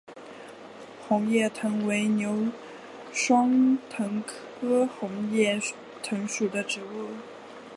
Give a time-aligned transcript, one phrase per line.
[1.07, 2.51] 红叶藤为牛
[3.13, 5.61] 栓藤科红叶
[6.01, 7.11] 藤属的植物。